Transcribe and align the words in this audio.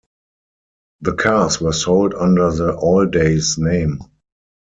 The 1.01 1.13
cars 1.13 1.61
were 1.61 1.73
sold 1.73 2.15
under 2.15 2.49
the 2.51 2.73
Alldays 2.75 3.59
name. 3.59 3.99